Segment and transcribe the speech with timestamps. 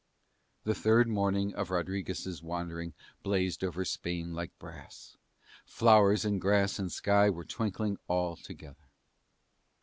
[0.63, 5.15] The third morning of Rodriguez' wandering blazed over Spain like brass;
[5.63, 8.87] flowers and grass and sky were twinkling all together.